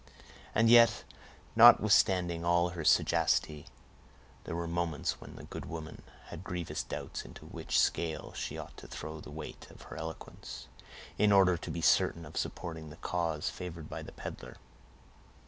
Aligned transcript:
And 0.55 0.67
yet, 0.71 1.03
notwithstanding 1.55 2.43
all 2.43 2.69
her 2.69 2.83
sagacity, 2.83 3.67
there 4.45 4.55
were 4.55 4.65
moments 4.67 5.21
when 5.21 5.35
the 5.35 5.43
good 5.43 5.67
woman 5.67 6.01
had 6.29 6.43
grievous 6.43 6.81
doubts 6.81 7.23
into 7.23 7.45
which 7.45 7.79
scale 7.79 8.33
she 8.33 8.57
ought 8.57 8.75
to 8.77 8.87
throw 8.87 9.21
the 9.21 9.29
weight 9.29 9.69
of 9.69 9.83
her 9.83 9.97
eloquence, 9.97 10.65
in 11.19 11.31
order 11.31 11.55
to 11.55 11.69
be 11.69 11.81
certain 11.81 12.25
of 12.25 12.35
supporting 12.35 12.89
the 12.89 12.95
cause 12.97 13.51
favored 13.51 13.89
by 13.89 14.01
the 14.01 14.11
peddler. 14.13 14.57